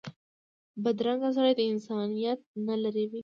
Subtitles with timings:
[0.83, 3.19] بدرنګه سړی د انسانیت نه لرې وي